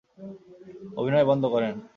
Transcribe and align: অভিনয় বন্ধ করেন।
অভিনয় 0.97 1.25
বন্ধ 1.25 1.43
করেন। 1.45 1.73